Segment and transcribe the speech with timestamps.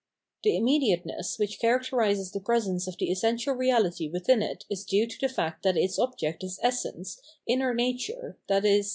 [0.23, 5.05] * The immediateness which characterises the presence of the essential reality within it is due
[5.05, 8.83] to the fact that its object is essence, inner nature, i.e.